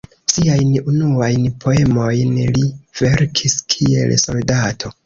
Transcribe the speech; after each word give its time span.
Siajn 0.35 0.71
unuajn 0.91 1.45
poemojn 1.65 2.35
li 2.59 2.67
verkis 3.03 3.63
kiel 3.77 4.21
soldato. 4.27 4.99